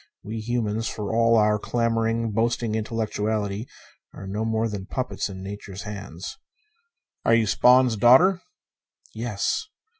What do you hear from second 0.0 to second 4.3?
We humans, for all our clamoring, boasting intellectuality, are